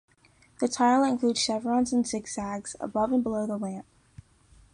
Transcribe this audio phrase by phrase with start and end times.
[0.59, 3.85] The tile includes chevrons and zigzags above and below the lamp.